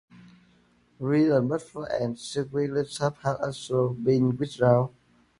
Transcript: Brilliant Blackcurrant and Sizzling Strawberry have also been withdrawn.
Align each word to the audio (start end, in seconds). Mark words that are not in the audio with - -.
Brilliant 0.99 1.47
Blackcurrant 1.47 2.01
and 2.03 2.17
Sizzling 2.17 2.85
Strawberry 2.85 3.13
have 3.21 3.39
also 3.39 3.89
been 3.89 4.35
withdrawn. 4.35 4.89